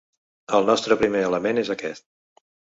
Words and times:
El 0.59 0.65
nostre 0.69 0.97
primer 1.03 1.23
element 1.29 1.65
és 1.65 1.73
aquest. 1.77 2.09